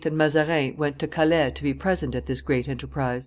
[0.03, 3.19] and Mazarin went to Calais to be present at this great enterprise.